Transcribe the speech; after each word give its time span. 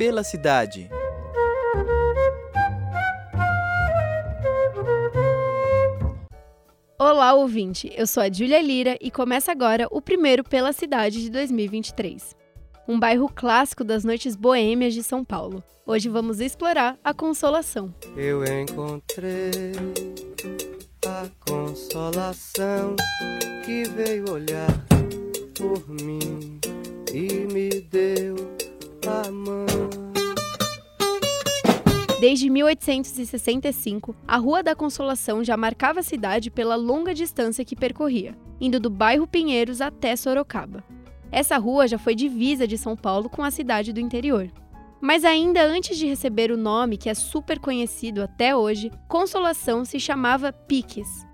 Pela 0.00 0.24
cidade. 0.24 0.88
Olá, 6.98 7.34
ouvinte! 7.34 7.92
Eu 7.94 8.06
sou 8.06 8.22
a 8.22 8.32
Júlia 8.32 8.62
Lira 8.62 8.96
e 8.98 9.10
começa 9.10 9.52
agora 9.52 9.86
o 9.90 10.00
primeiro 10.00 10.42
Pela 10.42 10.72
Cidade 10.72 11.20
de 11.20 11.28
2023. 11.28 12.34
Um 12.88 12.98
bairro 12.98 13.28
clássico 13.28 13.84
das 13.84 14.02
noites 14.02 14.36
boêmias 14.36 14.94
de 14.94 15.02
São 15.02 15.22
Paulo. 15.22 15.62
Hoje 15.84 16.08
vamos 16.08 16.40
explorar 16.40 16.98
a 17.04 17.12
Consolação. 17.12 17.94
Eu 18.16 18.42
encontrei 18.42 19.72
a 21.06 21.28
consolação 21.46 22.96
que 23.66 23.82
veio 23.84 24.32
olhar 24.32 24.72
por 25.58 25.86
mim 25.90 26.58
e 27.12 27.52
me 27.52 27.82
deu 27.82 28.59
Desde 32.20 32.50
1865, 32.50 34.14
a 34.28 34.36
Rua 34.36 34.62
da 34.62 34.76
Consolação 34.76 35.42
já 35.42 35.56
marcava 35.56 36.00
a 36.00 36.02
cidade 36.02 36.50
pela 36.50 36.76
longa 36.76 37.14
distância 37.14 37.64
que 37.64 37.74
percorria, 37.74 38.36
indo 38.60 38.78
do 38.78 38.90
bairro 38.90 39.26
Pinheiros 39.26 39.80
até 39.80 40.14
Sorocaba. 40.14 40.84
Essa 41.32 41.56
rua 41.56 41.88
já 41.88 41.96
foi 41.96 42.14
divisa 42.14 42.66
de 42.66 42.76
São 42.76 42.94
Paulo 42.94 43.30
com 43.30 43.42
a 43.42 43.50
cidade 43.50 43.92
do 43.92 44.00
interior. 44.00 44.50
Mas 45.00 45.24
ainda 45.24 45.64
antes 45.64 45.96
de 45.96 46.06
receber 46.06 46.50
o 46.50 46.58
nome 46.58 46.98
que 46.98 47.08
é 47.08 47.14
super 47.14 47.58
conhecido 47.58 48.22
até 48.22 48.54
hoje, 48.54 48.90
Consolação 49.08 49.84
se 49.84 49.98
chamava 49.98 50.52
Piques. 50.52 51.26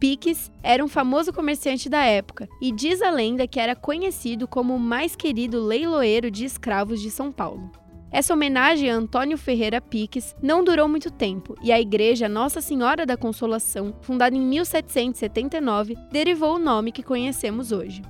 Piques 0.00 0.50
era 0.62 0.82
um 0.82 0.88
famoso 0.88 1.30
comerciante 1.30 1.86
da 1.86 2.02
época 2.02 2.48
e 2.58 2.72
diz 2.72 3.02
a 3.02 3.10
lenda 3.10 3.46
que 3.46 3.60
era 3.60 3.76
conhecido 3.76 4.48
como 4.48 4.74
o 4.74 4.80
mais 4.80 5.14
querido 5.14 5.62
leiloeiro 5.62 6.30
de 6.30 6.46
escravos 6.46 7.02
de 7.02 7.10
São 7.10 7.30
Paulo. 7.30 7.70
Essa 8.10 8.32
homenagem 8.32 8.90
a 8.90 8.94
Antônio 8.94 9.36
Ferreira 9.36 9.78
Piques 9.78 10.34
não 10.42 10.64
durou 10.64 10.88
muito 10.88 11.10
tempo 11.10 11.54
e 11.62 11.70
a 11.70 11.78
igreja 11.78 12.30
Nossa 12.30 12.62
Senhora 12.62 13.04
da 13.04 13.14
Consolação, 13.14 13.94
fundada 14.00 14.34
em 14.34 14.40
1779, 14.40 15.94
derivou 16.10 16.56
o 16.56 16.58
nome 16.58 16.92
que 16.92 17.02
conhecemos 17.02 17.70
hoje. 17.70 18.00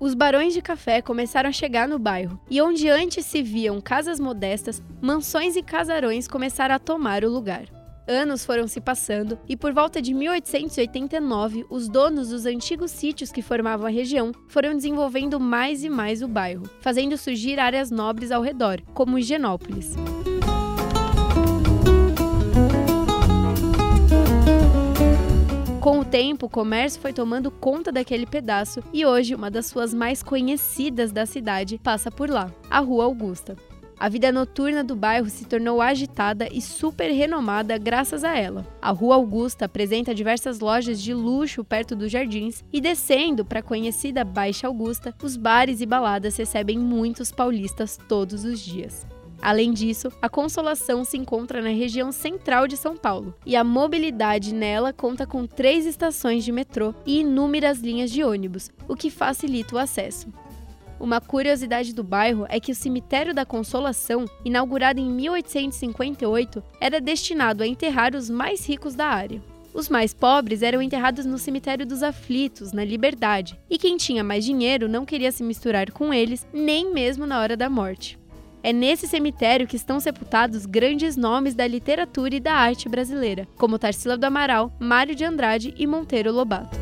Os 0.00 0.14
barões 0.14 0.52
de 0.52 0.60
café 0.60 1.00
começaram 1.00 1.48
a 1.48 1.52
chegar 1.52 1.88
no 1.88 1.98
bairro, 1.98 2.38
e 2.50 2.60
onde 2.60 2.86
antes 2.88 3.24
se 3.24 3.40
viam 3.40 3.80
casas 3.80 4.20
modestas, 4.20 4.82
mansões 5.00 5.56
e 5.56 5.62
casarões 5.62 6.28
começaram 6.28 6.74
a 6.74 6.78
tomar 6.78 7.24
o 7.24 7.30
lugar. 7.30 7.75
Anos 8.08 8.46
foram 8.46 8.68
se 8.68 8.80
passando 8.80 9.36
e 9.48 9.56
por 9.56 9.72
volta 9.72 10.00
de 10.00 10.14
1889, 10.14 11.66
os 11.68 11.88
donos 11.88 12.28
dos 12.28 12.46
antigos 12.46 12.92
sítios 12.92 13.32
que 13.32 13.42
formavam 13.42 13.86
a 13.86 13.90
região 13.90 14.30
foram 14.46 14.76
desenvolvendo 14.76 15.40
mais 15.40 15.82
e 15.82 15.88
mais 15.88 16.22
o 16.22 16.28
bairro, 16.28 16.70
fazendo 16.80 17.18
surgir 17.18 17.58
áreas 17.58 17.90
nobres 17.90 18.30
ao 18.30 18.42
redor, 18.42 18.80
como 18.94 19.18
Higienópolis. 19.18 19.94
Com 25.80 25.98
o 26.00 26.04
tempo, 26.04 26.46
o 26.46 26.50
comércio 26.50 27.00
foi 27.00 27.12
tomando 27.12 27.50
conta 27.50 27.90
daquele 27.90 28.26
pedaço 28.26 28.84
e 28.92 29.04
hoje 29.04 29.34
uma 29.34 29.50
das 29.50 29.66
suas 29.66 29.92
mais 29.92 30.22
conhecidas 30.22 31.10
da 31.10 31.26
cidade 31.26 31.80
passa 31.82 32.08
por 32.10 32.30
lá, 32.30 32.52
a 32.70 32.78
Rua 32.78 33.04
Augusta. 33.04 33.56
A 33.98 34.10
vida 34.10 34.30
noturna 34.30 34.84
do 34.84 34.94
bairro 34.94 35.30
se 35.30 35.46
tornou 35.46 35.80
agitada 35.80 36.46
e 36.52 36.60
super 36.60 37.10
renomada 37.10 37.78
graças 37.78 38.24
a 38.24 38.36
ela. 38.36 38.66
A 38.80 38.90
Rua 38.90 39.14
Augusta 39.14 39.64
apresenta 39.64 40.14
diversas 40.14 40.60
lojas 40.60 41.00
de 41.00 41.14
luxo 41.14 41.64
perto 41.64 41.96
dos 41.96 42.12
jardins 42.12 42.62
e 42.70 42.78
descendo 42.78 43.42
para 43.42 43.60
a 43.60 43.62
conhecida 43.62 44.22
Baixa 44.22 44.66
Augusta, 44.66 45.14
os 45.22 45.34
bares 45.38 45.80
e 45.80 45.86
baladas 45.86 46.36
recebem 46.36 46.78
muitos 46.78 47.32
paulistas 47.32 47.98
todos 48.06 48.44
os 48.44 48.60
dias. 48.60 49.06
Além 49.40 49.72
disso, 49.72 50.12
a 50.20 50.28
Consolação 50.28 51.02
se 51.02 51.16
encontra 51.16 51.62
na 51.62 51.70
região 51.70 52.12
central 52.12 52.66
de 52.66 52.76
São 52.76 52.96
Paulo 52.96 53.34
e 53.46 53.56
a 53.56 53.64
mobilidade 53.64 54.54
nela 54.54 54.92
conta 54.92 55.26
com 55.26 55.46
três 55.46 55.86
estações 55.86 56.44
de 56.44 56.52
metrô 56.52 56.94
e 57.06 57.20
inúmeras 57.20 57.80
linhas 57.80 58.10
de 58.10 58.22
ônibus, 58.22 58.70
o 58.86 58.94
que 58.94 59.10
facilita 59.10 59.74
o 59.74 59.78
acesso. 59.78 60.28
Uma 60.98 61.20
curiosidade 61.20 61.94
do 61.94 62.02
bairro 62.02 62.46
é 62.48 62.58
que 62.58 62.72
o 62.72 62.74
Cemitério 62.74 63.34
da 63.34 63.44
Consolação, 63.44 64.24
inaugurado 64.44 64.98
em 64.98 65.10
1858, 65.10 66.62
era 66.80 67.00
destinado 67.00 67.62
a 67.62 67.66
enterrar 67.66 68.14
os 68.14 68.30
mais 68.30 68.66
ricos 68.66 68.94
da 68.94 69.06
área. 69.06 69.42
Os 69.74 69.90
mais 69.90 70.14
pobres 70.14 70.62
eram 70.62 70.80
enterrados 70.80 71.26
no 71.26 71.36
Cemitério 71.36 71.84
dos 71.84 72.02
Aflitos, 72.02 72.72
na 72.72 72.82
Liberdade, 72.82 73.60
e 73.68 73.76
quem 73.76 73.98
tinha 73.98 74.24
mais 74.24 74.42
dinheiro 74.42 74.88
não 74.88 75.04
queria 75.04 75.30
se 75.30 75.42
misturar 75.42 75.90
com 75.90 76.14
eles, 76.14 76.46
nem 76.50 76.92
mesmo 76.94 77.26
na 77.26 77.38
hora 77.38 77.58
da 77.58 77.68
morte. 77.68 78.18
É 78.62 78.72
nesse 78.72 79.06
cemitério 79.06 79.66
que 79.66 79.76
estão 79.76 80.00
sepultados 80.00 80.64
grandes 80.64 81.14
nomes 81.14 81.54
da 81.54 81.66
literatura 81.66 82.34
e 82.34 82.40
da 82.40 82.54
arte 82.54 82.88
brasileira, 82.88 83.46
como 83.58 83.78
Tarsila 83.78 84.16
do 84.16 84.24
Amaral, 84.24 84.72
Mário 84.80 85.14
de 85.14 85.24
Andrade 85.24 85.74
e 85.76 85.86
Monteiro 85.86 86.32
Lobato. 86.32 86.76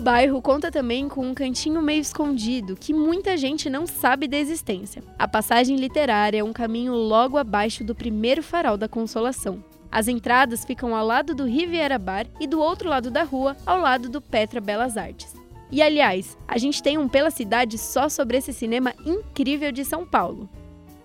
Bairro 0.00 0.40
conta 0.40 0.70
também 0.70 1.08
com 1.08 1.28
um 1.28 1.34
cantinho 1.34 1.82
meio 1.82 2.00
escondido 2.00 2.74
que 2.74 2.92
muita 2.92 3.36
gente 3.36 3.68
não 3.68 3.86
sabe 3.86 4.26
da 4.26 4.38
existência. 4.38 5.02
A 5.18 5.28
passagem 5.28 5.76
literária 5.76 6.38
é 6.38 6.44
um 6.44 6.52
caminho 6.52 6.94
logo 6.94 7.36
abaixo 7.36 7.84
do 7.84 7.94
primeiro 7.94 8.42
farol 8.42 8.78
da 8.78 8.88
Consolação. 8.88 9.62
As 9.92 10.08
entradas 10.08 10.64
ficam 10.64 10.96
ao 10.96 11.06
lado 11.06 11.34
do 11.34 11.44
Riviera 11.44 11.98
Bar 11.98 12.26
e 12.40 12.46
do 12.46 12.60
outro 12.60 12.88
lado 12.88 13.10
da 13.10 13.22
rua, 13.22 13.56
ao 13.66 13.78
lado 13.78 14.08
do 14.08 14.20
Petra 14.20 14.60
Belas 14.60 14.96
Artes. 14.96 15.34
E 15.70 15.82
aliás, 15.82 16.36
a 16.48 16.56
gente 16.58 16.82
tem 16.82 16.96
um 16.96 17.08
Pela 17.08 17.30
Cidade 17.30 17.76
só 17.76 18.08
sobre 18.08 18.38
esse 18.38 18.52
cinema 18.52 18.94
incrível 19.04 19.70
de 19.70 19.84
São 19.84 20.06
Paulo. 20.06 20.48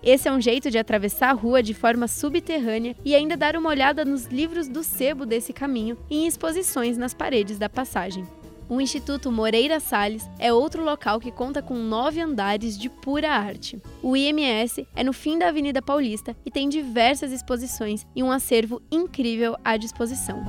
Esse 0.02 0.28
é 0.28 0.32
um 0.32 0.40
jeito 0.40 0.70
de 0.70 0.78
atravessar 0.78 1.30
a 1.30 1.34
rua 1.34 1.62
de 1.62 1.74
forma 1.74 2.08
subterrânea 2.08 2.96
e 3.04 3.14
ainda 3.14 3.36
dar 3.36 3.56
uma 3.56 3.68
olhada 3.68 4.04
nos 4.04 4.26
livros 4.26 4.68
do 4.68 4.82
sebo 4.82 5.26
desse 5.26 5.52
caminho 5.52 5.98
e 6.08 6.18
em 6.18 6.26
exposições 6.26 6.96
nas 6.96 7.12
paredes 7.12 7.58
da 7.58 7.68
passagem. 7.68 8.24
O 8.68 8.80
Instituto 8.80 9.30
Moreira 9.30 9.78
Salles 9.78 10.28
é 10.38 10.52
outro 10.52 10.84
local 10.84 11.20
que 11.20 11.30
conta 11.30 11.62
com 11.62 11.74
nove 11.74 12.20
andares 12.20 12.76
de 12.76 12.88
pura 12.88 13.30
arte. 13.30 13.80
O 14.02 14.16
IMS 14.16 14.86
é 14.94 15.04
no 15.04 15.12
fim 15.12 15.38
da 15.38 15.48
Avenida 15.48 15.80
Paulista 15.80 16.36
e 16.44 16.50
tem 16.50 16.68
diversas 16.68 17.30
exposições 17.30 18.04
e 18.14 18.22
um 18.22 18.30
acervo 18.30 18.82
incrível 18.90 19.56
à 19.64 19.76
disposição. 19.76 20.42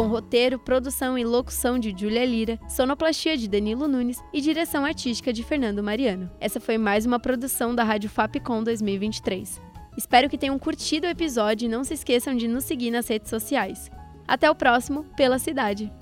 com 0.00 0.06
roteiro, 0.06 0.58
produção 0.58 1.18
e 1.18 1.24
locução 1.24 1.78
de 1.78 1.90
Julia 1.90 2.24
Lira, 2.24 2.58
sonoplastia 2.66 3.36
de 3.36 3.46
Danilo 3.46 3.86
Nunes 3.86 4.18
e 4.32 4.40
direção 4.40 4.82
artística 4.82 5.30
de 5.30 5.42
Fernando 5.42 5.82
Mariano. 5.82 6.30
Essa 6.40 6.58
foi 6.58 6.78
mais 6.78 7.04
uma 7.04 7.20
produção 7.20 7.74
da 7.74 7.84
Rádio 7.84 8.08
Fapcom 8.08 8.64
2023. 8.64 9.69
Espero 10.00 10.30
que 10.30 10.38
tenham 10.38 10.58
curtido 10.58 11.06
o 11.06 11.10
episódio 11.10 11.66
e 11.66 11.68
não 11.68 11.84
se 11.84 11.92
esqueçam 11.92 12.34
de 12.34 12.48
nos 12.48 12.64
seguir 12.64 12.90
nas 12.90 13.06
redes 13.06 13.28
sociais. 13.28 13.90
Até 14.26 14.50
o 14.50 14.54
próximo 14.54 15.04
Pela 15.14 15.38
Cidade. 15.38 15.92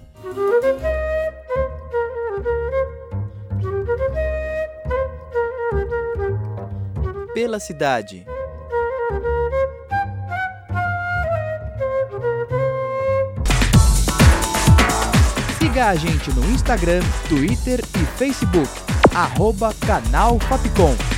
Pela 7.35 7.59
cidade. 7.59 8.25
Siga 15.59 15.89
a 15.89 15.97
gente 15.97 16.33
no 16.35 16.49
Instagram, 16.53 17.01
Twitter 17.29 17.81
e 18.01 18.07
Facebook. 18.17 18.71
Arroba 19.13 19.75
Canal 19.85 20.39
Fapcom. 20.39 21.18